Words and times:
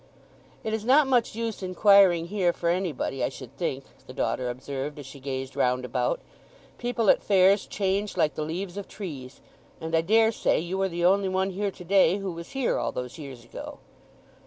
"It 0.63 0.73
is 0.73 0.83
not 0.83 1.05
much 1.05 1.35
use 1.35 1.61
inquiring 1.61 2.29
here 2.29 2.51
for 2.53 2.69
anybody, 2.69 3.23
I 3.23 3.29
should 3.29 3.55
think," 3.55 3.83
the 4.07 4.13
daughter 4.15 4.49
observed, 4.49 4.97
as 4.97 5.05
she 5.05 5.19
gazed 5.19 5.55
round 5.55 5.85
about. 5.85 6.19
"People 6.79 7.07
at 7.11 7.21
fairs 7.21 7.67
change 7.67 8.17
like 8.17 8.33
the 8.33 8.41
leaves 8.41 8.77
of 8.77 8.87
trees; 8.87 9.41
and 9.79 9.93
I 9.93 10.01
daresay 10.01 10.59
you 10.59 10.81
are 10.81 10.89
the 10.89 11.05
only 11.05 11.29
one 11.29 11.51
here 11.51 11.69
to 11.69 11.83
day 11.85 12.17
who 12.17 12.31
was 12.31 12.53
here 12.57 12.79
all 12.79 12.91
those 12.91 13.19
years 13.19 13.43
ago." 13.45 13.77